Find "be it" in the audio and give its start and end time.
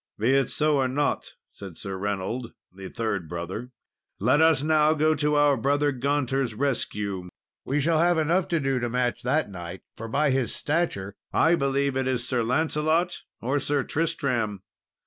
0.17-0.49